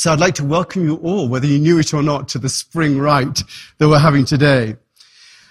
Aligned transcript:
So 0.00 0.10
I'd 0.10 0.18
like 0.18 0.36
to 0.36 0.44
welcome 0.46 0.82
you 0.82 0.96
all, 1.02 1.28
whether 1.28 1.46
you 1.46 1.58
knew 1.58 1.78
it 1.78 1.92
or 1.92 2.02
not, 2.02 2.26
to 2.28 2.38
the 2.38 2.48
spring 2.48 2.98
rite 2.98 3.42
that 3.76 3.86
we're 3.86 3.98
having 3.98 4.24
today. 4.24 4.78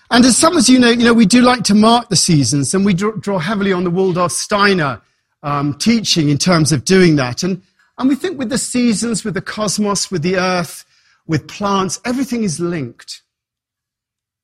And 0.10 0.26
as 0.26 0.38
some 0.38 0.58
of 0.58 0.68
you 0.68 0.80
know, 0.80 0.90
you 0.90 1.04
know, 1.04 1.14
we 1.14 1.28
do 1.28 1.44
like 1.44 1.62
to 1.66 1.76
mark 1.76 2.10
the 2.10 2.16
seasons, 2.16 2.74
and 2.74 2.84
we 2.84 2.96
draw, 2.96 3.38
heavily 3.38 3.72
on 3.72 3.84
the 3.84 3.92
Waldorf 3.92 4.32
Steiner 4.32 5.04
um, 5.44 5.76
teaching 5.76 6.30
in 6.30 6.40
terms 6.40 6.72
of 6.72 6.84
doing 6.84 7.16
that. 7.18 7.44
And, 7.44 7.62
and 8.00 8.10
we 8.10 8.16
think 8.16 8.40
with 8.40 8.50
the 8.50 8.58
seasons, 8.58 9.24
with 9.24 9.36
the 9.36 9.42
cosmos, 9.42 10.10
with 10.10 10.24
the 10.24 10.38
earth, 10.38 10.84
with 11.28 11.48
plants, 11.48 12.02
everything 12.04 12.42
is 12.42 12.60
linked. 12.60 13.22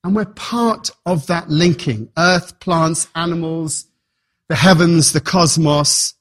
And 0.04 0.14
we're 0.14 0.24
part 0.24 0.88
of 1.04 1.26
that 1.26 1.50
linking 1.50 2.10
earth, 2.16 2.60
plants, 2.60 3.08
animals, 3.16 3.86
the 4.48 4.54
heavens, 4.54 5.14
the 5.14 5.20
cosmos. 5.20 6.14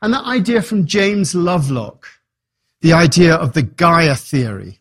And 0.00 0.14
that 0.14 0.26
idea 0.26 0.62
from 0.62 0.86
James 0.86 1.34
Lovelock, 1.34 2.06
the 2.84 2.92
idea 2.92 3.34
of 3.34 3.54
the 3.54 3.62
Gaia 3.62 4.14
theory. 4.14 4.78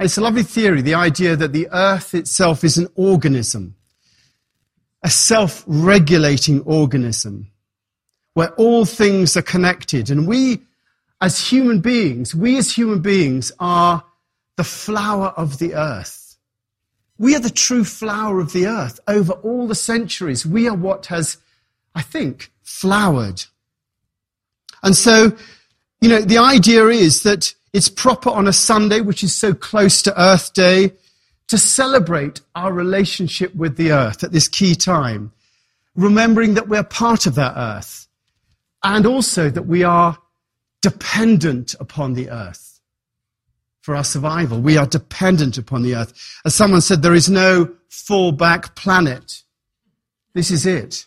It's 0.00 0.16
a 0.16 0.22
lovely 0.22 0.44
theory, 0.44 0.80
the 0.80 0.94
idea 0.94 1.36
that 1.36 1.52
the 1.52 1.68
earth 1.70 2.14
itself 2.14 2.64
is 2.64 2.78
an 2.78 2.88
organism, 2.94 3.74
a 5.02 5.10
self 5.10 5.62
regulating 5.66 6.62
organism, 6.62 7.48
where 8.32 8.54
all 8.54 8.86
things 8.86 9.36
are 9.36 9.42
connected. 9.42 10.08
And 10.08 10.26
we, 10.26 10.62
as 11.20 11.38
human 11.38 11.82
beings, 11.82 12.34
we 12.34 12.56
as 12.56 12.72
human 12.74 13.02
beings 13.02 13.52
are 13.58 14.02
the 14.56 14.64
flower 14.64 15.34
of 15.36 15.58
the 15.58 15.74
earth. 15.74 16.38
We 17.18 17.36
are 17.36 17.40
the 17.40 17.50
true 17.50 17.84
flower 17.84 18.40
of 18.40 18.54
the 18.54 18.66
earth. 18.68 19.00
Over 19.06 19.34
all 19.34 19.66
the 19.66 19.74
centuries, 19.74 20.46
we 20.46 20.66
are 20.66 20.74
what 20.74 21.04
has, 21.06 21.36
I 21.94 22.00
think, 22.00 22.50
flowered. 22.62 23.44
And 24.82 24.96
so, 24.96 25.36
you 26.02 26.08
know, 26.08 26.20
the 26.20 26.38
idea 26.38 26.88
is 26.88 27.22
that 27.22 27.54
it's 27.72 27.88
proper 27.88 28.28
on 28.28 28.48
a 28.48 28.52
Sunday, 28.52 29.00
which 29.00 29.22
is 29.22 29.34
so 29.34 29.54
close 29.54 30.02
to 30.02 30.20
Earth 30.20 30.52
Day, 30.52 30.92
to 31.46 31.56
celebrate 31.56 32.40
our 32.56 32.72
relationship 32.72 33.54
with 33.54 33.76
the 33.76 33.92
earth 33.92 34.24
at 34.24 34.32
this 34.32 34.48
key 34.48 34.74
time, 34.74 35.30
remembering 35.94 36.54
that 36.54 36.68
we're 36.68 36.82
part 36.82 37.26
of 37.26 37.36
that 37.36 37.54
earth 37.56 38.08
and 38.82 39.06
also 39.06 39.48
that 39.48 39.66
we 39.66 39.84
are 39.84 40.18
dependent 40.80 41.76
upon 41.78 42.14
the 42.14 42.30
earth 42.30 42.80
for 43.82 43.94
our 43.94 44.02
survival. 44.02 44.60
We 44.60 44.76
are 44.76 44.86
dependent 44.86 45.56
upon 45.56 45.82
the 45.82 45.94
earth. 45.94 46.40
As 46.44 46.54
someone 46.54 46.80
said, 46.80 47.02
there 47.02 47.14
is 47.14 47.30
no 47.30 47.76
fallback 47.90 48.74
planet. 48.74 49.42
This 50.34 50.50
is 50.50 50.66
it. 50.66 51.06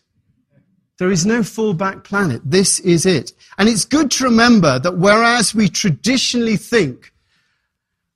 There 0.98 1.12
is 1.12 1.26
no 1.26 1.42
fallback 1.42 2.04
planet. 2.04 2.42
This 2.46 2.80
is 2.80 3.06
it. 3.06 3.34
And 3.58 3.68
it's 3.68 3.86
good 3.86 4.12
to 4.12 4.26
remember 4.26 4.80
that 4.80 4.98
whereas 4.98 5.54
we 5.54 5.68
traditionally 5.68 6.56
think, 6.56 7.14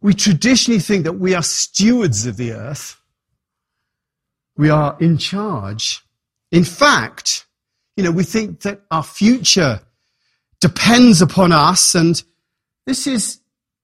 we 0.01 0.13
traditionally 0.13 0.79
think 0.79 1.03
that 1.03 1.13
we 1.13 1.33
are 1.33 1.43
stewards 1.43 2.25
of 2.25 2.37
the 2.37 2.53
earth, 2.53 3.01
we 4.55 4.69
are 4.69 4.97
in 4.99 5.17
charge. 5.17 6.01
In 6.51 6.63
fact, 6.63 7.45
you 7.97 8.03
know, 8.03 8.11
we 8.11 8.23
think 8.23 8.61
that 8.61 8.81
our 8.91 9.03
future 9.03 9.81
depends 10.61 11.21
upon 11.21 11.51
us, 11.51 11.95
and 11.95 12.21
this 12.85 13.07
is 13.07 13.39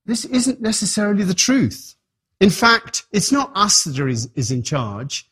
this 0.06 0.24
isn't 0.24 0.60
necessarily 0.60 1.24
the 1.24 1.34
truth. 1.34 1.96
In 2.40 2.50
fact, 2.50 3.06
it's 3.12 3.32
not 3.32 3.50
us 3.54 3.84
that 3.84 3.98
is, 3.98 4.30
is 4.34 4.50
in 4.50 4.62
charge. 4.62 5.30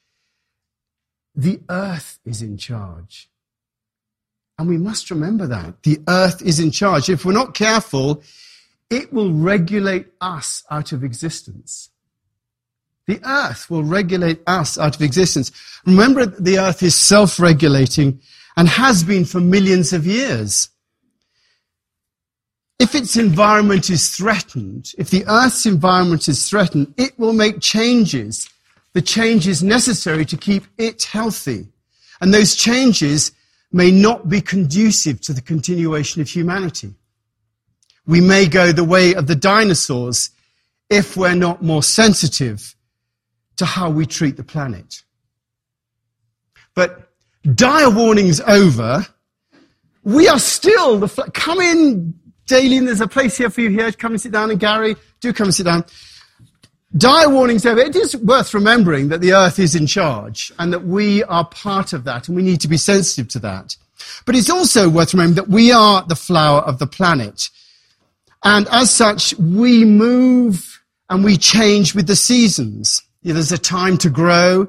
The 1.35 1.61
earth 1.69 2.19
is 2.25 2.43
in 2.43 2.57
charge. 2.57 3.29
And 4.59 4.69
we 4.69 4.77
must 4.77 5.11
remember 5.11 5.47
that. 5.49 5.83
The 5.83 6.01
earth 6.09 6.43
is 6.43 6.61
in 6.61 6.71
charge. 6.71 7.09
If 7.09 7.25
we're 7.25 7.33
not 7.33 7.55
careful, 7.55 8.23
it 8.91 9.13
will 9.13 9.33
regulate 9.33 10.07
us 10.21 10.63
out 10.71 10.93
of 10.93 11.03
existence. 11.03 11.91
The 13.07 13.21
earth 13.25 13.69
will 13.69 13.83
regulate 13.83 14.41
us 14.47 14.79
out 14.79 14.97
of 14.97 15.03
existence. 15.03 15.51
Remember, 15.85 16.25
the 16.27 16.59
earth 16.59 16.83
is 16.83 16.95
self 16.95 17.39
regulating 17.39 18.21
and 18.57 18.69
has 18.69 19.03
been 19.03 19.25
for 19.25 19.41
millions 19.41 19.93
of 19.93 20.07
years. 20.07 20.69
If 22.79 22.95
its 22.95 23.17
environment 23.17 23.91
is 23.91 24.17
threatened, 24.17 24.93
if 24.99 25.11
the 25.11 25.25
earth's 25.29 25.67
environment 25.67 26.29
is 26.29 26.49
threatened, 26.49 26.95
it 26.97 27.19
will 27.19 27.33
make 27.33 27.61
changes, 27.61 28.49
the 28.95 29.03
changes 29.03 29.63
necessary 29.63 30.25
to 30.27 30.37
keep 30.37 30.65
it 30.79 31.05
healthy. 31.05 31.69
And 32.21 32.33
those 32.33 32.57
changes 32.57 33.33
may 33.75 33.91
not 33.91 34.29
be 34.29 34.41
conducive 34.41 35.21
to 35.21 35.33
the 35.33 35.43
continuation 35.43 36.23
of 36.23 36.29
humanity. 36.29 36.95
We 38.07 38.21
may 38.21 38.47
go 38.47 38.71
the 38.71 38.85
way 38.85 39.15
of 39.15 39.27
the 39.27 39.35
dinosaurs 39.35 40.31
if 40.89 41.17
we're 41.17 41.35
not 41.35 41.61
more 41.61 41.83
sensitive 41.83 42.77
to 43.57 43.65
how 43.65 43.91
we 43.91 44.07
treat 44.07 44.37
the 44.37 44.45
planet. 44.45 45.03
But 46.77 47.11
dire 47.55 47.91
warnings 47.91 48.41
over. 48.43 49.07
We 50.05 50.29
are 50.29 50.39
still 50.39 51.01
the, 51.01 51.31
come 51.35 51.61
in, 51.61 52.15
Daleen, 52.47 52.87
there's 52.87 53.01
a 53.01 53.09
place 53.09 53.37
here 53.37 53.51
for 53.51 53.61
you 53.61 53.71
here. 53.71 53.91
Come 53.91 54.13
and 54.13 54.21
sit 54.21 54.31
down. 54.31 54.53
And 54.53 54.61
Gary, 54.61 54.95
do 55.21 55.33
come 55.33 55.47
and 55.47 55.55
sit 55.55 55.65
down. 55.65 55.85
Dire 56.97 57.29
warnings 57.29 57.67
over. 57.67 57.81
It 57.81 57.97
is 57.97 58.17
worth 58.17 58.55
remembering 58.55 59.09
that 59.09 59.21
the 59.21 59.33
earth 59.33 59.59
is 59.59 59.75
in 59.75 59.87
charge 59.87 60.53
and 60.61 60.73
that 60.73 60.85
we 60.85 61.25
are 61.25 61.45
part 61.45 61.93
of 61.93 62.05
that 62.05 62.29
and 62.29 62.37
we 62.37 62.43
need 62.43 62.61
to 62.61 62.69
be 62.69 62.77
sensitive 62.77 63.27
to 63.29 63.41
that. 63.41 63.77
But 64.27 64.37
it's 64.37 64.51
also 64.51 64.89
worth 64.89 65.13
remembering 65.13 65.35
that 65.37 65.49
we 65.49 65.73
are 65.73 66.05
the 66.05 66.15
flower 66.15 66.61
of 66.61 66.79
the 66.79 66.87
planet. 66.87 67.51
And 68.45 68.69
as 68.71 68.93
such, 68.93 69.35
we 69.39 69.85
move 69.85 70.83
and 71.11 71.25
we 71.25 71.37
change 71.37 71.97
with 71.97 72.07
the 72.07 72.17
seasons. 72.17 73.03
there's 73.23 73.51
a 73.51 73.59
time 73.59 73.99
to 73.99 74.11
grow 74.11 74.69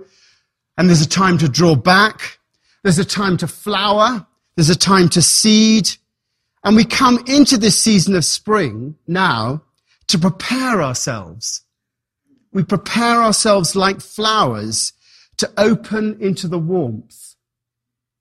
and 0.78 0.90
there's 0.90 1.02
a 1.02 1.08
time 1.08 1.38
to 1.40 1.48
draw 1.48 1.76
back. 1.76 2.40
There's 2.82 3.00
a 3.00 3.06
time 3.06 3.38
to 3.38 3.48
flower. 3.48 4.26
There's 4.56 4.70
a 4.72 4.76
time 4.76 5.10
to 5.10 5.22
seed. 5.22 5.92
And 6.64 6.76
we 6.76 6.86
come 6.86 7.24
into 7.28 7.58
this 7.58 7.80
season 7.82 8.16
of 8.16 8.26
spring 8.26 8.96
now 9.06 9.62
to 10.08 10.18
prepare 10.18 10.82
ourselves 10.82 11.62
we 12.56 12.64
prepare 12.64 13.22
ourselves 13.22 13.76
like 13.76 14.00
flowers 14.00 14.94
to 15.36 15.52
open 15.58 16.18
into 16.22 16.48
the 16.48 16.58
warmth, 16.58 17.36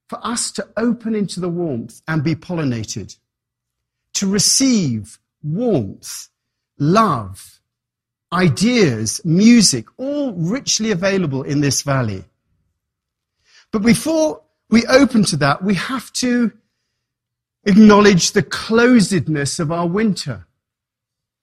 for 0.08 0.18
us 0.26 0.50
to 0.50 0.66
open 0.76 1.14
into 1.14 1.38
the 1.38 1.48
warmth 1.48 2.02
and 2.08 2.24
be 2.24 2.34
pollinated, 2.34 3.16
to 4.12 4.28
receive 4.28 5.20
warmth, 5.44 6.30
love, 6.80 7.60
ideas, 8.32 9.20
music, 9.24 9.86
all 9.98 10.32
richly 10.32 10.90
available 10.90 11.44
in 11.44 11.60
this 11.60 11.82
valley. 11.82 12.24
But 13.70 13.82
before 13.82 14.42
we 14.68 14.84
open 14.86 15.22
to 15.26 15.36
that, 15.36 15.62
we 15.62 15.74
have 15.74 16.12
to 16.14 16.52
acknowledge 17.62 18.32
the 18.32 18.42
closedness 18.42 19.60
of 19.60 19.70
our 19.70 19.86
winter. 19.86 20.48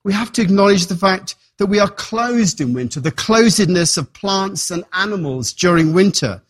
We 0.04 0.12
have 0.12 0.32
to 0.32 0.42
acknowledge 0.42 0.86
the 0.86 0.96
fact 0.96 1.36
that 1.58 1.66
we 1.66 1.78
are 1.78 1.88
closed 1.88 2.60
in 2.60 2.72
winter, 2.72 3.00
the 3.00 3.12
closedness 3.12 3.96
of 3.96 4.12
plants 4.12 4.70
and 4.70 4.84
animals 4.92 5.52
during 5.52 5.92
winter, 5.92 6.42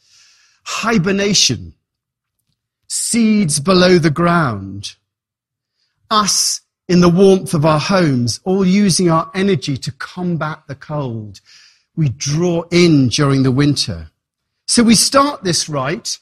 hibernation, 0.65 1.75
seeds 2.89 3.61
below 3.61 3.99
the 3.99 4.11
ground, 4.11 4.95
us 6.11 6.61
in 6.89 7.01
the 7.01 7.09
warmth 7.09 7.55
of 7.55 7.65
our 7.65 7.81
homes, 7.81 8.41
all 8.45 8.67
using 8.67 9.11
our 9.11 9.31
energy 9.35 9.77
to 9.77 9.93
combat 9.93 10.63
the 10.67 10.75
cold. 10.75 11.41
We 11.97 12.09
draw 12.09 12.65
in 12.71 13.09
during 13.09 13.43
the 13.43 13.51
winter. 13.51 14.11
So 14.67 14.83
we 14.83 14.95
start 14.95 15.45
this 15.45 15.69
rite 15.69 16.19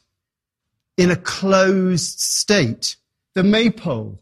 in 0.97 1.11
a 1.11 1.17
closed 1.17 2.19
state. 2.21 2.97
The 3.35 3.43
maypole 3.43 4.21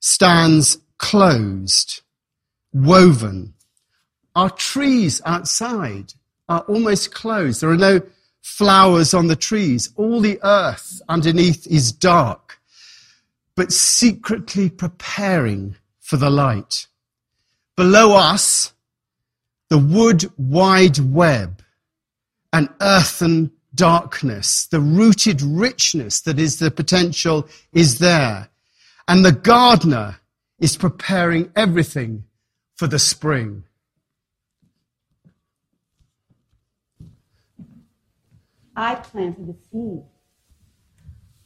stands 0.00 0.78
closed 0.98 2.02
woven. 2.72 3.54
Our 4.34 4.50
trees 4.50 5.20
outside 5.24 6.14
are 6.48 6.60
almost 6.60 7.12
closed. 7.12 7.60
There 7.60 7.70
are 7.70 7.76
no 7.76 8.02
flowers 8.42 9.14
on 9.14 9.26
the 9.26 9.36
trees. 9.36 9.90
All 9.96 10.20
the 10.20 10.38
earth 10.42 11.00
underneath 11.08 11.66
is 11.66 11.92
dark, 11.92 12.60
but 13.54 13.72
secretly 13.72 14.70
preparing 14.70 15.76
for 16.00 16.16
the 16.16 16.30
light. 16.30 16.86
Below 17.76 18.16
us, 18.16 18.72
the 19.68 19.78
wood 19.78 20.24
wide 20.36 20.98
web 20.98 21.62
an 22.52 22.68
earthen 22.80 23.50
darkness, 23.74 24.66
the 24.66 24.80
rooted 24.80 25.42
richness 25.42 26.22
that 26.22 26.38
is 26.38 26.58
the 26.58 26.70
potential 26.70 27.46
is 27.72 27.98
there. 27.98 28.48
And 29.06 29.24
the 29.24 29.32
gardener 29.32 30.18
is 30.58 30.76
preparing 30.76 31.50
everything 31.54 32.24
for 32.74 32.86
the 32.86 32.98
spring. 32.98 33.64
I 38.76 38.94
planted 38.94 39.48
the 39.48 39.56
seed. 39.70 40.02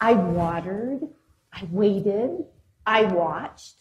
I 0.01 0.13
watered, 0.13 1.01
I 1.53 1.67
waited, 1.71 2.45
I 2.85 3.05
watched. 3.05 3.77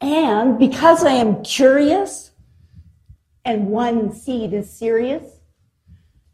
And 0.00 0.58
because 0.58 1.04
I 1.04 1.12
am 1.12 1.42
curious 1.42 2.32
and 3.44 3.68
one 3.68 4.12
seed 4.12 4.52
is 4.52 4.70
serious, 4.70 5.24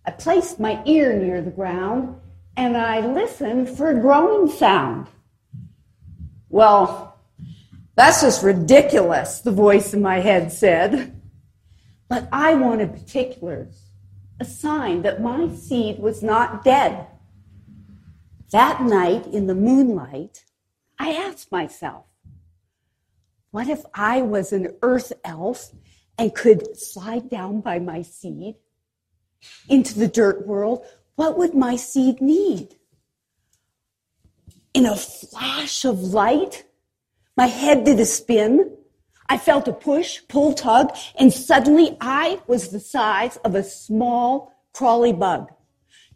I 0.05 0.13
placed 0.13 0.59
my 0.59 0.83
ear 0.85 1.13
near 1.13 1.43
the 1.43 1.51
ground 1.51 2.21
and 2.57 2.77
I 2.77 3.07
listened 3.07 3.69
for 3.69 3.91
a 3.91 4.01
growing 4.01 4.51
sound. 4.51 5.09
Well, 6.49 7.06
that's 7.97 8.21
just 8.21 8.45
ridiculous, 8.45 9.41
the 9.41 9.51
voice 9.51 9.95
in 9.95 10.03
my 10.03 10.21
head 10.21 10.53
said. 10.53 11.21
But 12.09 12.29
I 12.31 12.55
wanted 12.55 12.93
particulars, 12.93 13.87
a 14.39 14.45
sign 14.45 15.03
that 15.03 15.23
my 15.23 15.49
seed 15.49 15.99
was 15.99 16.23
not 16.23 16.63
dead. 16.63 17.07
That 18.53 18.83
night 18.83 19.27
in 19.27 19.47
the 19.47 19.55
moonlight, 19.55 20.45
I 20.99 21.13
asked 21.15 21.51
myself, 21.51 22.05
what 23.51 23.69
if 23.69 23.83
I 23.95 24.21
was 24.21 24.53
an 24.53 24.77
earth 24.83 25.15
elf 25.25 25.73
and 26.19 26.35
could 26.35 26.79
slide 26.79 27.31
down 27.31 27.63
by 27.63 27.79
my 27.79 28.03
seed 28.03 28.57
into 29.69 29.99
the 29.99 30.09
dirt 30.09 30.47
world? 30.47 30.85
What 31.15 31.39
would 31.39 31.55
my 31.55 31.77
seed 31.77 32.21
need? 32.21 32.77
In 34.75 34.85
a 34.85 34.95
flash 34.95 35.87
of 35.87 36.01
light, 36.01 36.66
my 37.37 37.47
head 37.47 37.85
did 37.85 38.01
a 38.01 38.07
spin. 38.07 38.77
I 39.29 39.39
felt 39.39 39.69
a 39.69 39.73
push, 39.73 40.21
pull, 40.29 40.53
tug, 40.55 40.97
and 41.19 41.33
suddenly 41.33 41.97
I 42.01 42.41
was 42.47 42.69
the 42.69 42.81
size 42.81 43.37
of 43.39 43.55
a 43.55 43.65
small 43.65 44.53
crawly 44.73 45.13
bug. 45.13 45.53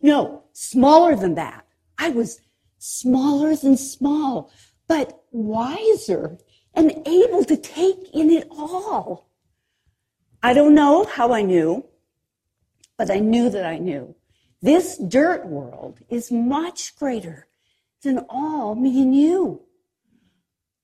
No, 0.00 0.44
smaller 0.52 1.17
than 1.17 1.34
that. 1.34 1.67
I 1.99 2.11
was 2.11 2.40
smaller 2.78 3.55
than 3.55 3.76
small, 3.76 4.50
but 4.87 5.22
wiser 5.31 6.38
and 6.75 7.06
able 7.06 7.44
to 7.44 7.56
take 7.56 8.14
in 8.14 8.31
it 8.31 8.46
all. 8.50 9.28
I 10.43 10.55
don't 10.55 10.75
know 10.75 11.05
how 11.05 11.32
I 11.32 11.43
knew, 11.43 11.84
but 12.96 13.11
I 13.11 13.19
knew 13.19 13.50
that 13.50 13.66
I 13.66 13.78
knew. 13.78 14.14
This 14.62 14.96
dirt 14.96 15.46
world 15.46 16.00
is 16.08 16.31
much 16.31 16.96
greater 16.96 17.46
than 18.02 18.25
all 18.31 18.75
me 18.75 19.02
and 19.02 19.14
you. 19.14 19.62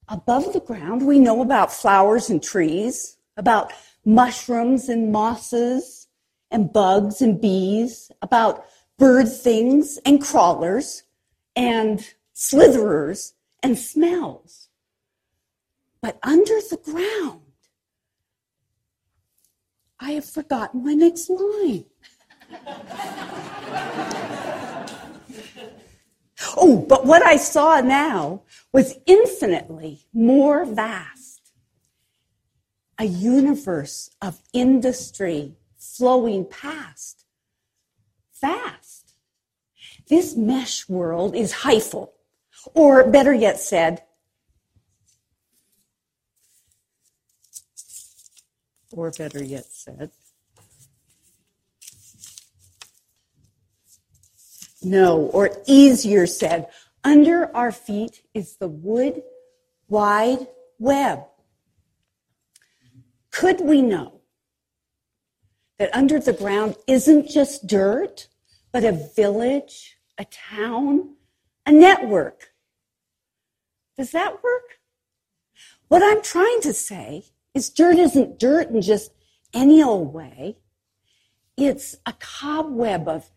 Above 0.09 0.53
the 0.53 0.61
ground, 0.61 1.07
we 1.07 1.19
know 1.19 1.43
about 1.43 1.73
flowers 1.73 2.31
and 2.31 2.43
trees, 2.43 3.17
about 3.37 3.73
mushrooms 4.05 4.89
and 4.89 5.11
mosses, 5.11 6.07
and 6.51 6.73
bugs 6.73 7.21
and 7.21 7.41
bees, 7.41 8.13
about 8.23 8.65
bird 8.99 9.29
things 9.29 9.99
and 10.05 10.23
crawlers, 10.23 11.03
and 11.57 12.13
slitherers 12.35 13.33
and 13.63 13.77
smells. 13.79 14.69
But 16.01 16.19
under 16.23 16.55
the 16.71 16.77
ground, 16.77 17.41
I 19.99 20.13
have 20.13 20.25
forgotten 20.25 20.85
my 20.85 20.95
next 20.95 21.29
line. 21.29 21.87
oh, 26.57 26.85
but 26.89 27.07
what 27.07 27.23
I 27.23 27.37
saw 27.37 27.81
now 27.81 28.43
was 28.73 28.99
infinitely 29.07 30.01
more 30.13 30.65
vast. 30.65 31.53
A 32.99 33.05
universe 33.05 34.11
of 34.21 34.41
industry 34.53 35.57
flowing 35.79 36.45
past. 36.45 37.25
Fast. 38.33 39.15
This 40.09 40.37
mesh 40.37 40.89
world 40.89 41.35
is 41.35 41.53
hyphal, 41.53 42.11
or 42.75 43.11
better 43.11 43.33
yet 43.33 43.59
said, 43.59 44.03
or 48.93 49.11
better 49.11 49.43
yet 49.43 49.67
said, 49.67 50.11
no, 54.87 55.19
or 55.19 55.51
easier 55.67 56.27
said, 56.27 56.69
under 57.03 57.55
our 57.55 57.73
feet 57.73 58.23
is 58.35 58.57
the 58.57 58.69
wood 58.69 59.23
wide 59.89 60.47
web. 60.79 61.25
Could 63.31 63.61
we 63.61 63.83
know 63.83 64.21
that 65.79 65.95
under 65.95 66.19
the 66.19 66.33
ground 66.33 66.77
isn't 66.87 67.29
just 67.29 67.67
dirt, 67.67 68.29
but 68.73 68.85
a 68.85 68.93
village, 68.93 69.99
a 70.19 70.25
town, 70.25 71.17
a 71.67 71.73
network? 71.73 72.51
Does 73.99 74.13
that 74.13 74.43
work? 74.43 74.79
What 75.89 76.03
I'm 76.03 76.23
trying 76.23 76.61
to 76.63 76.73
say 76.73 77.25
is 77.55 77.71
dirt 77.71 77.99
isn't 77.99 78.39
dirt 78.39 78.71
in 78.71 78.83
just 78.83 79.13
any 79.53 79.83
old 79.83 80.13
way. 80.13 80.59
It's 81.57 81.97
a 82.05 82.15
cobweb 82.19 83.09
of 83.09 83.31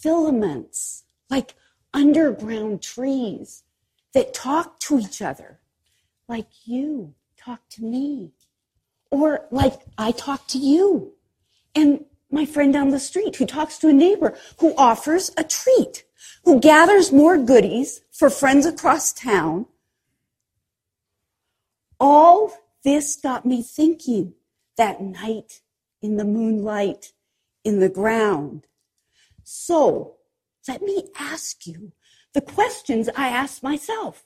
filaments, 0.00 1.04
like 1.28 1.54
underground 1.92 2.82
trees 2.82 3.62
that 4.14 4.34
talk 4.34 4.80
to 4.80 4.98
each 4.98 5.22
other, 5.22 5.60
like 6.28 6.48
you 6.64 7.14
talk 7.36 7.60
to 7.70 7.84
me, 7.84 8.32
or 9.10 9.46
like 9.50 9.80
I 9.98 10.12
talk 10.12 10.46
to 10.48 10.58
you, 10.58 11.14
and 11.74 12.04
my 12.30 12.46
friend 12.46 12.72
down 12.72 12.90
the 12.90 13.00
street 13.00 13.36
who 13.36 13.46
talks 13.46 13.78
to 13.78 13.88
a 13.88 13.92
neighbor 13.92 14.36
who 14.58 14.74
offers 14.76 15.30
a 15.36 15.44
treat, 15.44 16.04
who 16.44 16.60
gathers 16.60 17.12
more 17.12 17.36
goodies 17.36 18.00
for 18.12 18.30
friends 18.30 18.66
across 18.66 19.12
town. 19.12 19.66
All 21.98 22.52
this 22.84 23.16
got 23.16 23.44
me 23.44 23.62
thinking 23.62 24.34
that 24.76 25.02
night 25.02 25.60
in 26.00 26.16
the 26.16 26.24
moonlight 26.24 27.12
in 27.64 27.80
the 27.80 27.88
ground. 27.88 28.66
So 29.52 30.14
let 30.68 30.80
me 30.80 31.08
ask 31.18 31.66
you 31.66 31.90
the 32.34 32.40
questions 32.40 33.08
I 33.16 33.30
asked 33.30 33.64
myself 33.64 34.22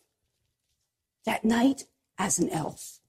that 1.25 1.47
night 1.47 1.85
as 2.19 2.39
an 2.39 2.51
elf. 2.51 3.01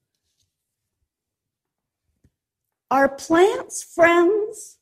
Are 2.90 3.10
plants 3.10 3.84
friends? 3.84 4.78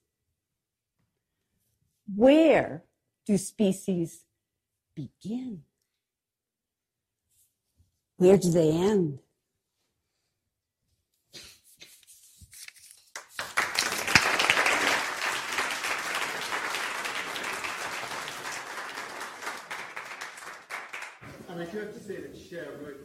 Where 2.15 2.83
do 3.25 3.39
species 3.39 4.25
begin? 4.95 5.63
Where 8.18 8.38
do 8.38 8.51
they 8.51 8.69
end? 8.69 9.22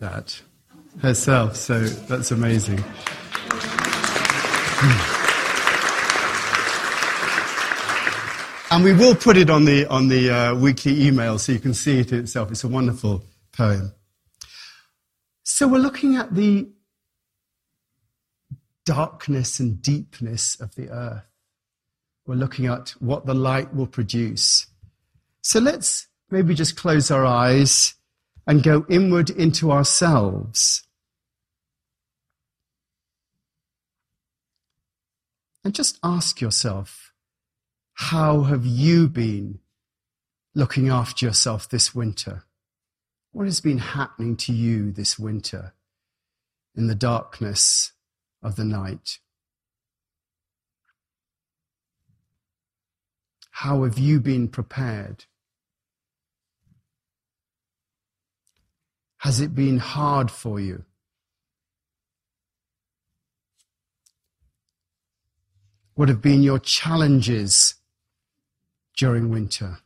That 0.00 0.40
herself, 1.00 1.56
so 1.56 1.80
that's 1.80 2.30
amazing. 2.30 2.82
And 8.70 8.84
we 8.84 8.92
will 8.92 9.14
put 9.14 9.36
it 9.36 9.48
on 9.48 9.64
the, 9.64 9.86
on 9.88 10.08
the 10.08 10.30
uh, 10.30 10.54
weekly 10.54 11.06
email 11.06 11.38
so 11.38 11.52
you 11.52 11.58
can 11.58 11.72
see 11.72 12.00
it 12.00 12.12
itself. 12.12 12.50
It's 12.50 12.64
a 12.64 12.68
wonderful 12.68 13.24
poem. 13.52 13.92
So 15.42 15.66
we're 15.66 15.78
looking 15.78 16.16
at 16.16 16.34
the 16.34 16.68
darkness 18.84 19.58
and 19.58 19.80
deepness 19.80 20.60
of 20.60 20.74
the 20.74 20.90
earth. 20.90 21.24
We're 22.26 22.34
looking 22.34 22.66
at 22.66 22.90
what 23.00 23.24
the 23.24 23.34
light 23.34 23.74
will 23.74 23.86
produce. 23.86 24.66
So 25.40 25.60
let's 25.60 26.06
maybe 26.30 26.54
just 26.54 26.76
close 26.76 27.10
our 27.10 27.24
eyes 27.24 27.94
and 28.48 28.62
go 28.62 28.86
inward 28.88 29.28
into 29.28 29.70
ourselves. 29.70 30.84
And 35.62 35.74
just 35.74 35.98
ask 36.02 36.40
yourself, 36.40 37.12
how 37.92 38.44
have 38.44 38.64
you 38.64 39.06
been 39.06 39.58
looking 40.54 40.88
after 40.88 41.26
yourself 41.26 41.68
this 41.68 41.94
winter? 41.94 42.44
What 43.32 43.44
has 43.44 43.60
been 43.60 43.78
happening 43.78 44.34
to 44.38 44.54
you 44.54 44.92
this 44.92 45.18
winter 45.18 45.74
in 46.74 46.86
the 46.86 46.94
darkness 46.94 47.92
of 48.42 48.56
the 48.56 48.64
night? 48.64 49.18
How 53.50 53.84
have 53.84 53.98
you 53.98 54.20
been 54.20 54.48
prepared? 54.48 55.26
Has 59.18 59.40
it 59.40 59.54
been 59.54 59.78
hard 59.78 60.30
for 60.30 60.60
you? 60.60 60.84
What 65.94 66.08
have 66.08 66.22
been 66.22 66.42
your 66.44 66.60
challenges 66.60 67.74
during 68.96 69.30
winter? 69.30 69.78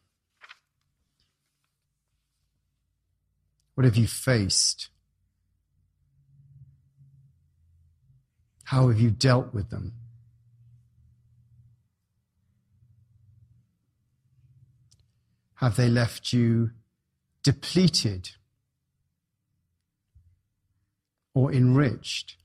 What 3.74 3.86
have 3.86 3.96
you 3.96 4.06
faced? 4.06 4.90
How 8.64 8.88
have 8.88 9.00
you 9.00 9.10
dealt 9.10 9.54
with 9.54 9.70
them? 9.70 9.94
Have 15.54 15.76
they 15.76 15.88
left 15.88 16.32
you 16.32 16.72
depleted 17.42 18.30
or 21.34 21.52
enriched? 21.52 22.36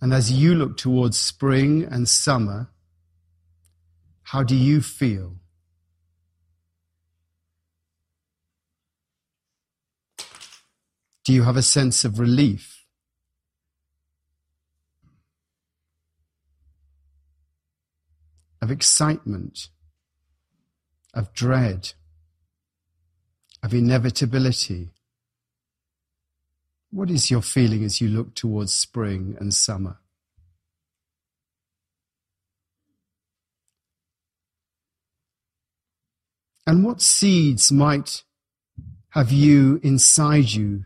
And 0.00 0.14
as 0.14 0.32
you 0.32 0.54
look 0.54 0.76
towards 0.76 1.18
spring 1.18 1.84
and 1.84 2.08
summer, 2.08 2.70
how 4.22 4.42
do 4.42 4.56
you 4.56 4.80
feel? 4.80 5.36
Do 11.24 11.34
you 11.34 11.42
have 11.42 11.56
a 11.56 11.62
sense 11.62 12.04
of 12.04 12.18
relief? 12.18 12.86
Of 18.62 18.70
excitement? 18.70 19.68
Of 21.12 21.32
dread? 21.34 21.92
Of 23.62 23.74
inevitability? 23.74 24.88
What 26.90 27.10
is 27.10 27.30
your 27.30 27.42
feeling 27.42 27.84
as 27.84 28.00
you 28.00 28.08
look 28.08 28.34
towards 28.34 28.72
spring 28.72 29.36
and 29.38 29.52
summer? 29.52 29.98
And 36.66 36.84
what 36.84 37.02
seeds 37.02 37.70
might 37.70 38.22
have 39.10 39.32
you 39.32 39.80
inside 39.82 40.52
you 40.52 40.84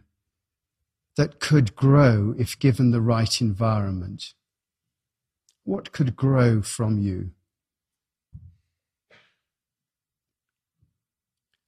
that 1.16 1.40
could 1.40 1.76
grow 1.76 2.34
if 2.38 2.58
given 2.58 2.90
the 2.90 3.00
right 3.00 3.40
environment? 3.40 4.32
What 5.64 5.92
could 5.92 6.16
grow 6.16 6.62
from 6.62 6.98
you? 6.98 7.30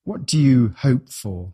What 0.06 0.24
do 0.24 0.38
you 0.38 0.72
hope 0.78 1.08
for? 1.08 1.52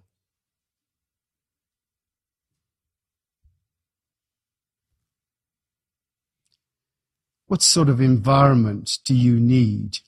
What 7.47 7.63
sort 7.63 7.89
of 7.89 7.99
environment 7.99 8.99
do 9.07 9.15
you 9.15 9.41
need? 9.41 10.01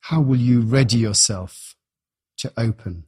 How 0.00 0.20
will 0.20 0.40
you 0.40 0.62
ready 0.62 0.96
yourself 0.98 1.76
to 2.38 2.52
open? 2.56 3.04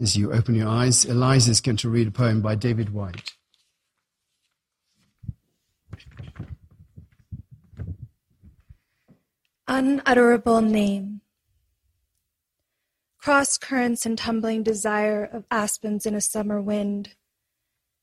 As 0.00 0.16
you 0.16 0.32
open 0.32 0.54
your 0.54 0.68
eyes, 0.68 1.04
Eliza 1.04 1.50
is 1.50 1.60
going 1.60 1.76
to 1.76 1.90
read 1.90 2.08
a 2.08 2.10
poem 2.10 2.40
by 2.40 2.54
David 2.54 2.88
Whyte. 2.88 3.34
Unutterable 9.68 10.62
name. 10.62 11.20
Cross 13.18 13.58
currents 13.58 14.06
and 14.06 14.16
tumbling 14.16 14.62
desire 14.62 15.22
of 15.22 15.44
aspens 15.50 16.06
in 16.06 16.14
a 16.14 16.22
summer 16.22 16.62
wind, 16.62 17.14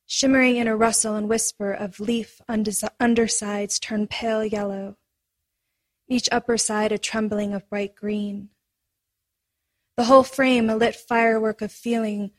shimmering 0.05 0.57
in 0.57 0.67
a 0.67 0.77
rustle 0.77 1.15
and 1.15 1.27
whisper 1.27 1.71
of 1.71 1.99
leaf 1.99 2.39
undersides 2.47 3.79
turn 3.79 4.05
pale 4.05 4.45
yellow, 4.45 4.97
each 6.07 6.29
upper 6.31 6.59
side 6.59 6.91
a 6.91 6.99
trembling 6.99 7.55
of 7.55 7.67
bright 7.67 7.95
green 7.95 8.49
the 9.97 10.05
whole 10.05 10.23
frame 10.23 10.69
a 10.69 10.75
lit 10.75 10.95
firework 10.95 11.61
of 11.61 11.71
feeling, 11.71 12.31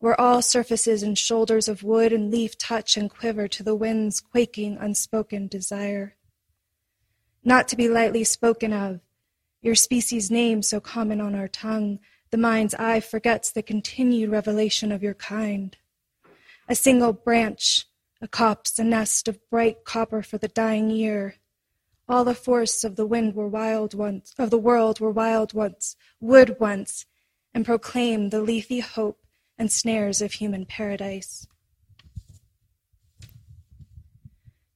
where 0.00 0.20
all 0.20 0.42
surfaces 0.42 1.02
and 1.02 1.16
shoulders 1.16 1.68
of 1.68 1.84
wood 1.84 2.12
and 2.12 2.30
leaf 2.30 2.58
touch 2.58 2.96
and 2.96 3.08
quiver 3.08 3.46
to 3.48 3.62
the 3.62 3.74
wind's 3.74 4.20
quaking, 4.20 4.76
unspoken 4.80 5.46
desire. 5.46 6.16
Not 7.44 7.68
to 7.68 7.76
be 7.76 7.88
lightly 7.88 8.24
spoken 8.24 8.72
of, 8.72 9.00
your 9.62 9.76
species' 9.76 10.30
name 10.30 10.60
so 10.60 10.80
common 10.80 11.20
on 11.20 11.34
our 11.34 11.48
tongue, 11.48 12.00
the 12.30 12.36
mind's 12.36 12.74
eye 12.74 13.00
forgets 13.00 13.52
the 13.52 13.62
continued 13.62 14.30
revelation 14.30 14.90
of 14.90 15.02
your 15.02 15.14
kind. 15.14 15.76
A 16.68 16.74
single 16.74 17.12
branch, 17.12 17.86
a 18.20 18.26
copse, 18.26 18.78
a 18.78 18.84
nest 18.84 19.28
of 19.28 19.38
bright 19.50 19.84
copper 19.84 20.20
for 20.20 20.36
the 20.36 20.48
dying 20.48 20.90
year. 20.90 21.36
All 22.08 22.24
the 22.24 22.34
forests 22.34 22.84
of 22.84 22.96
the 22.96 23.06
wind 23.06 23.34
were 23.34 23.48
wild 23.48 23.94
once, 23.94 24.34
of 24.38 24.50
the 24.50 24.58
world 24.58 25.00
were 25.00 25.10
wild 25.10 25.54
once, 25.54 25.96
wood 26.20 26.56
once, 26.60 27.06
and 27.54 27.64
proclaim 27.64 28.28
the 28.28 28.42
leafy 28.42 28.80
hope 28.80 29.20
and 29.56 29.72
snares 29.72 30.20
of 30.20 30.32
human 30.32 30.66
paradise. 30.66 31.46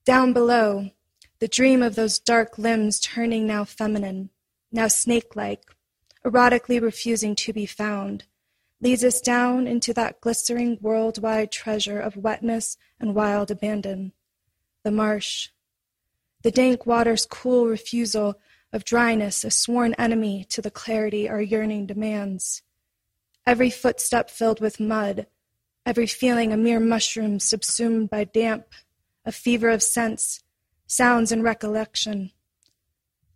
Down 0.05 0.33
below, 0.33 0.89
the 1.39 1.47
dream 1.47 1.83
of 1.83 1.95
those 1.95 2.17
dark 2.17 2.57
limbs 2.57 2.99
turning 2.99 3.45
now 3.45 3.63
feminine, 3.63 4.31
now 4.71 4.87
snake 4.87 5.35
like, 5.35 5.63
erotically 6.25 6.81
refusing 6.81 7.35
to 7.35 7.53
be 7.53 7.67
found, 7.67 8.25
leads 8.81 9.03
us 9.03 9.21
down 9.21 9.67
into 9.67 9.93
that 9.93 10.19
glistering 10.19 10.79
worldwide 10.81 11.51
treasure 11.51 11.99
of 11.99 12.17
wetness 12.17 12.75
and 12.99 13.13
wild 13.13 13.51
abandon 13.51 14.13
the 14.83 14.91
marsh 14.91 15.49
the 16.43 16.51
dank 16.51 16.85
water's 16.85 17.25
cool 17.25 17.67
refusal 17.67 18.39
of 18.71 18.85
dryness, 18.85 19.43
a 19.43 19.51
sworn 19.51 19.93
enemy 19.95 20.45
to 20.49 20.61
the 20.61 20.71
clarity 20.71 21.27
our 21.27 21.41
yearning 21.41 21.85
demands. 21.85 22.61
Every 23.45 23.69
footstep 23.69 24.29
filled 24.29 24.61
with 24.61 24.79
mud, 24.79 25.27
every 25.85 26.07
feeling 26.07 26.53
a 26.53 26.57
mere 26.57 26.79
mushroom 26.79 27.39
subsumed 27.39 28.09
by 28.09 28.23
damp, 28.23 28.67
a 29.25 29.31
fever 29.31 29.69
of 29.69 29.81
sense, 29.81 30.43
sounds, 30.85 31.31
and 31.31 31.43
recollection. 31.43 32.31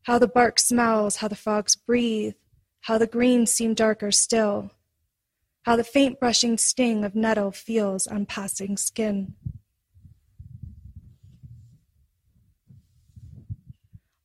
How 0.03 0.19
the 0.19 0.27
bark 0.27 0.59
smells, 0.59 1.17
how 1.17 1.27
the 1.27 1.35
frogs 1.35 1.75
breathe, 1.75 2.35
how 2.81 2.97
the 2.97 3.07
greens 3.07 3.51
seem 3.51 3.73
darker 3.73 4.11
still, 4.11 4.71
how 5.63 5.75
the 5.75 5.83
faint 5.83 6.19
brushing 6.19 6.57
sting 6.57 7.03
of 7.03 7.15
nettle 7.15 7.51
feels 7.51 8.05
on 8.05 8.25
passing 8.25 8.77
skin. 8.77 9.35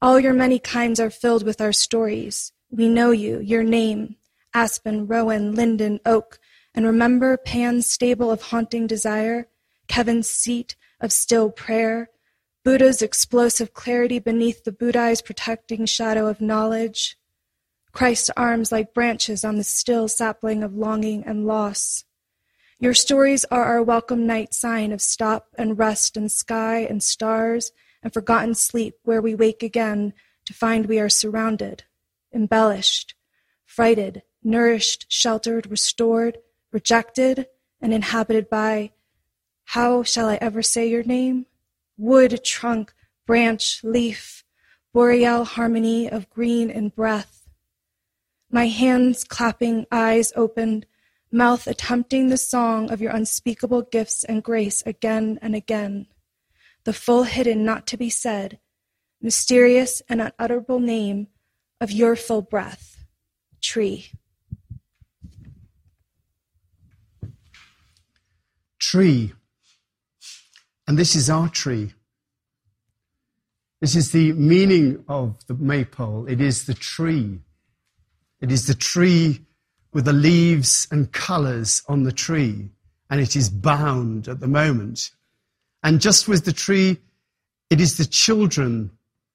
All 0.01 0.21
your 0.21 0.33
many 0.33 0.61
kinds 0.61 1.01
are 1.01 1.11
filled 1.11 1.43
with 1.43 1.61
our 1.61 1.73
stories. 1.73 2.53
We 2.71 2.89
know 2.89 3.11
you, 3.11 3.41
your 3.41 3.65
name, 3.65 4.15
aspen, 4.55 5.09
rowan, 5.09 5.57
linden, 5.57 5.99
oak, 6.07 6.39
and 6.73 6.87
remember 6.87 7.37
Pan's 7.37 7.91
stable 7.91 8.31
of 8.31 8.43
haunting 8.43 8.87
desire, 8.87 9.49
Kevin's 9.89 10.31
seat 10.31 10.77
of 11.01 11.11
still 11.11 11.51
prayer, 11.51 12.11
Buddha's 12.65 13.03
explosive 13.03 13.75
clarity 13.75 14.21
beneath 14.21 14.63
the 14.63 14.71
Buddha's 14.71 15.21
protecting 15.21 15.85
shadow 15.85 16.29
of 16.29 16.41
knowledge, 16.41 17.17
Christ's 17.91 18.31
arms 18.37 18.71
like 18.71 18.95
branches 18.95 19.45
on 19.45 19.57
the 19.57 19.65
still 19.65 20.07
sapling 20.07 20.63
of 20.63 20.77
longing 20.77 21.25
and 21.25 21.45
loss. 21.45 22.05
Your 22.79 22.95
stories 22.95 23.45
are 23.51 23.65
our 23.65 23.83
welcome 23.83 24.29
night 24.29 24.55
sign 24.55 24.93
of 24.93 25.01
stop 25.01 25.49
and 25.59 25.77
rest 25.77 26.17
and 26.17 26.31
sky 26.31 26.87
and 26.89 27.03
stars 27.03 27.73
and 28.03 28.13
forgotten 28.13 28.55
sleep 28.55 28.97
where 29.03 29.21
we 29.21 29.35
wake 29.35 29.63
again 29.63 30.13
to 30.45 30.55
find 30.55 30.87
we 30.87 30.99
are 30.99 31.09
surrounded, 31.09 31.85
embellished, 32.33 33.15
frighted, 33.67 34.23
nourished, 34.43 35.07
sheltered, 35.09 35.71
restored, 35.71 36.39
rejected, 36.73 37.47
and 37.81 37.93
inhabited 37.93 38.49
by 38.49 38.93
how 39.65 40.03
shall 40.03 40.29
I 40.29 40.37
ever 40.37 40.63
say 40.63 40.89
your 40.89 41.03
name? 41.03 41.47
Wood, 41.99 42.43
trunk, 42.45 42.95
branch, 43.27 43.81
leaf, 43.85 44.45
boreal 44.95 45.45
harmony 45.45 46.09
of 46.11 46.31
green 46.31 46.71
and 46.71 46.95
breath. 46.95 47.47
My 48.51 48.69
hands 48.69 49.25
clapping, 49.25 49.87
eyes 49.93 50.33
opened, 50.35 50.87
mouth 51.31 51.67
attempting 51.67 52.29
the 52.29 52.39
song 52.39 52.91
of 52.91 53.03
your 53.03 53.13
unspeakable 53.13 53.83
gifts 53.83 54.25
and 54.25 54.43
grace 54.43 54.83
again 54.87 55.39
and 55.43 55.55
again 55.55 56.07
the 56.85 56.93
full 56.93 57.25
hidden 57.25 57.65
not 57.65 57.87
to 57.89 57.97
be 57.97 58.11
said, 58.11 58.59
mysterious 59.21 60.03
and 60.09 60.21
unutterable 60.21 60.81
name 60.81 61.29
of 61.81 61.91
your 61.91 62.17
full 62.17 62.43
breath, 62.43 63.05
tree. 63.61 64.11
Tree. 68.79 69.33
And 70.87 70.99
this 70.99 71.15
is 71.15 71.29
our 71.29 71.49
tree. 71.49 71.93
This 73.81 73.95
is 73.95 74.11
the 74.11 74.33
meaning 74.33 75.05
of 75.09 75.37
the 75.47 75.55
maypole. 75.55 76.27
It 76.27 76.41
is 76.41 76.67
the 76.67 76.75
tree. 76.75 77.41
It 78.41 78.51
is 78.51 78.67
the 78.67 78.75
tree 78.75 79.45
with 79.93 80.05
the 80.05 80.13
leaves 80.13 80.89
and 80.91 81.13
colors 81.13 81.83
on 81.89 82.03
the 82.03 82.13
tree, 82.13 82.71
and 83.11 83.21
it 83.21 83.35
is 83.37 83.51
bound 83.51 84.29
at 84.29 84.41
the 84.41 84.49
moment. 84.49 85.11
And 85.83 86.01
just 86.01 86.29
with 86.29 86.45
the 86.45 86.53
tree, 86.53 86.99
it 87.71 87.81
is 87.81 87.97
the 87.97 88.05
children 88.05 88.91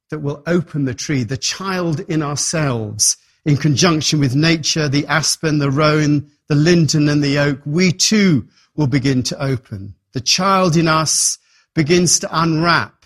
that 0.09 0.19
will 0.19 0.43
open 0.45 0.85
the 0.85 0.93
tree, 0.93 1.23
the 1.23 1.37
child 1.37 1.99
in 2.01 2.21
ourselves, 2.21 3.17
in 3.45 3.57
conjunction 3.57 4.19
with 4.19 4.35
nature, 4.35 4.87
the 4.87 5.05
aspen, 5.07 5.59
the 5.59 5.71
rowan, 5.71 6.29
the 6.47 6.55
linden, 6.55 7.09
and 7.09 7.23
the 7.23 7.37
oak. 7.39 7.59
We 7.65 7.91
too 7.91 8.47
will 8.75 8.87
begin 8.87 9.23
to 9.23 9.43
open. 9.43 9.95
The 10.13 10.21
child 10.21 10.75
in 10.75 10.87
us 10.87 11.37
begins 11.73 12.19
to 12.19 12.29
unwrap 12.31 13.05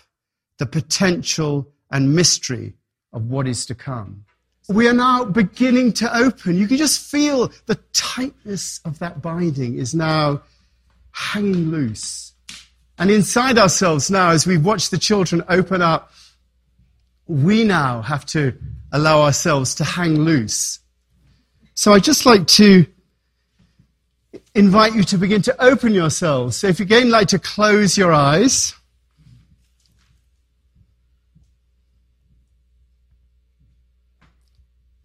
the 0.58 0.66
potential 0.66 1.72
and 1.90 2.14
mystery 2.14 2.74
of 3.12 3.30
what 3.30 3.46
is 3.46 3.64
to 3.66 3.74
come. 3.74 4.24
We 4.68 4.86
are 4.86 4.92
now 4.92 5.24
beginning 5.24 5.94
to 5.94 6.14
open. 6.14 6.56
You 6.56 6.68
can 6.68 6.76
just 6.76 7.00
feel 7.00 7.50
the 7.66 7.78
tightness 7.94 8.80
of 8.84 8.98
that 8.98 9.22
binding 9.22 9.78
is 9.78 9.94
now 9.94 10.42
hanging 11.12 11.70
loose. 11.70 12.34
And 12.98 13.10
inside 13.10 13.58
ourselves 13.58 14.10
now, 14.10 14.30
as 14.30 14.46
we 14.46 14.58
watch 14.58 14.90
the 14.90 14.98
children 14.98 15.44
open 15.48 15.82
up, 15.82 16.12
we 17.26 17.62
now 17.62 18.02
have 18.02 18.26
to 18.26 18.58
allow 18.90 19.22
ourselves 19.22 19.76
to 19.76 19.84
hang 19.84 20.20
loose. 20.20 20.80
So 21.74 21.92
I'd 21.92 22.02
just 22.02 22.26
like 22.26 22.46
to 22.48 22.86
invite 24.54 24.94
you 24.94 25.04
to 25.04 25.18
begin 25.18 25.42
to 25.42 25.64
open 25.64 25.94
yourselves. 25.94 26.56
So 26.56 26.66
if 26.66 26.80
you 26.80 26.84
again 26.84 27.10
like 27.10 27.28
to 27.28 27.38
close 27.38 27.96
your 27.96 28.12
eyes. 28.12 28.74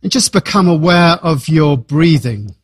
And 0.02 0.12
just 0.12 0.34
become 0.34 0.68
aware 0.68 1.14
of 1.22 1.48
your 1.48 1.78
breathing. 1.78 2.56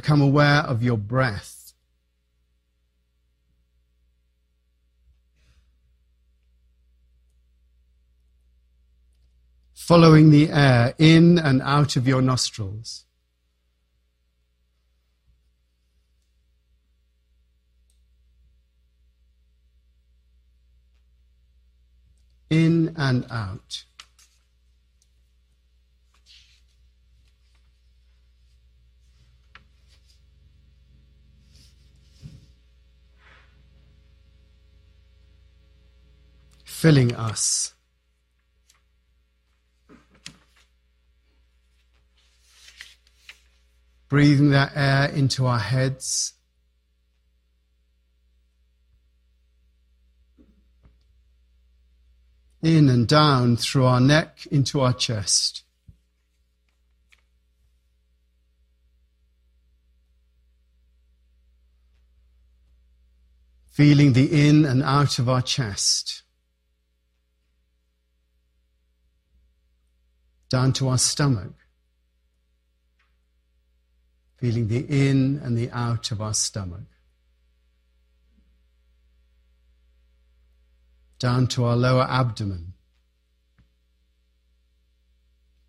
Become 0.00 0.22
aware 0.22 0.60
of 0.60 0.82
your 0.82 0.96
breath. 0.96 1.74
Following 9.74 10.30
the 10.30 10.48
air 10.48 10.94
in 10.96 11.38
and 11.38 11.60
out 11.60 11.96
of 11.96 12.08
your 12.08 12.22
nostrils. 12.22 13.04
In 22.48 22.94
and 22.96 23.26
out. 23.30 23.84
Filling 36.80 37.14
us. 37.14 37.74
Breathing 44.08 44.48
that 44.52 44.72
air 44.74 45.10
into 45.10 45.44
our 45.44 45.58
heads. 45.58 46.32
In 52.62 52.88
and 52.88 53.06
down 53.06 53.58
through 53.58 53.84
our 53.84 54.00
neck 54.00 54.46
into 54.50 54.80
our 54.80 54.94
chest. 54.94 55.64
Feeling 63.68 64.14
the 64.14 64.48
in 64.48 64.64
and 64.64 64.82
out 64.82 65.18
of 65.18 65.28
our 65.28 65.42
chest. 65.42 66.22
Down 70.50 70.72
to 70.74 70.88
our 70.88 70.98
stomach, 70.98 71.54
feeling 74.36 74.68
the 74.68 74.84
in 74.88 75.40
and 75.42 75.56
the 75.56 75.70
out 75.70 76.10
of 76.10 76.20
our 76.20 76.34
stomach, 76.34 76.88
down 81.20 81.46
to 81.46 81.64
our 81.64 81.76
lower 81.76 82.02
abdomen, 82.02 82.72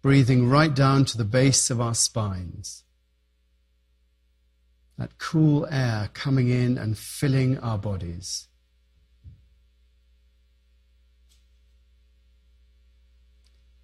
breathing 0.01 0.49
right 0.49 0.73
down 0.73 1.05
to 1.05 1.17
the 1.17 1.25
base 1.25 1.69
of 1.69 1.79
our 1.79 1.93
spines. 1.93 2.83
That 4.97 5.19
cool 5.19 5.67
air 5.69 6.09
coming 6.13 6.49
in 6.49 6.77
and 6.77 6.97
filling 6.97 7.59
our 7.59 7.77
bodies. 7.77 8.47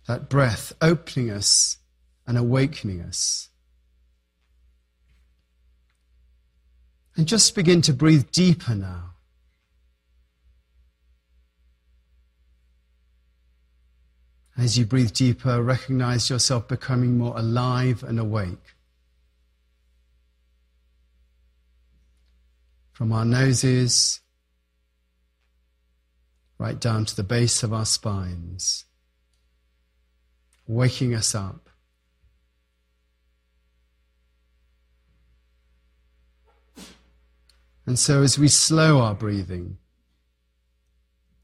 That 0.07 0.29
breath 0.29 0.73
opening 0.81 1.29
us 1.29 1.77
and 2.25 2.37
awakening 2.37 3.01
us. 3.01 3.49
And 7.15 7.27
just 7.27 7.55
begin 7.55 7.81
to 7.83 7.93
breathe 7.93 8.31
deeper 8.31 8.73
now. 8.73 9.11
As 14.57 14.77
you 14.77 14.85
breathe 14.85 15.13
deeper, 15.13 15.61
recognize 15.61 16.29
yourself 16.29 16.67
becoming 16.67 17.17
more 17.17 17.37
alive 17.37 18.03
and 18.03 18.19
awake. 18.19 18.75
From 22.93 23.11
our 23.11 23.25
noses 23.25 24.21
right 26.57 26.79
down 26.79 27.05
to 27.05 27.15
the 27.15 27.23
base 27.23 27.61
of 27.61 27.71
our 27.71 27.85
spines 27.85 28.86
waking 30.67 31.15
us 31.15 31.33
up. 31.33 31.69
And 37.85 37.97
so, 37.97 38.21
as 38.21 38.37
we 38.37 38.49
slow 38.49 38.99
our 38.99 39.15
breathing, 39.15 39.77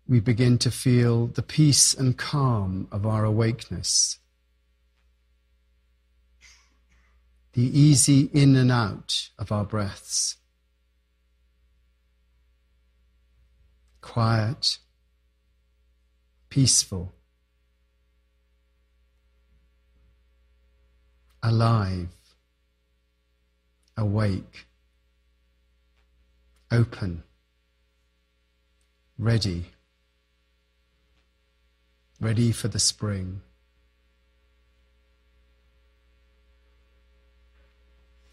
we 0.06 0.20
begin 0.20 0.58
to 0.58 0.70
feel 0.70 1.28
the 1.28 1.42
peace 1.42 1.94
and 1.94 2.18
calm 2.18 2.90
of 2.92 3.06
our 3.06 3.24
awakeness, 3.24 4.20
the 7.54 7.80
easy 7.80 8.30
in 8.34 8.58
and 8.58 8.72
out 8.72 9.30
of 9.40 9.54
our 9.54 9.64
breaths, 9.64 10.36
quiet, 14.02 14.80
peaceful. 16.50 17.14
Alive, 21.44 22.08
awake, 23.98 24.66
open, 26.72 27.24
ready, 29.20 29.66
ready 32.20 32.52
for 32.54 32.70
the 32.70 32.80
spring. 32.80 33.42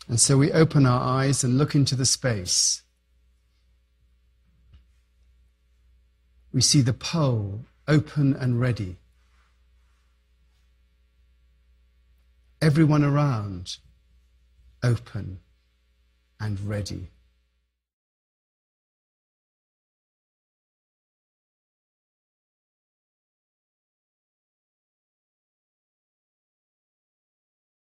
And 0.06 0.20
so 0.20 0.38
we 0.38 0.52
open 0.52 0.86
our 0.86 1.00
eyes 1.00 1.42
and 1.42 1.58
look 1.58 1.74
into 1.74 1.96
the 1.96 2.06
space. 2.06 2.82
We 6.52 6.60
see 6.60 6.80
the 6.80 6.92
pole 6.92 7.64
open 7.86 8.34
and 8.34 8.60
ready. 8.60 8.99
Everyone 12.62 13.02
around 13.02 13.78
open 14.82 15.40
and 16.38 16.60
ready. 16.60 17.10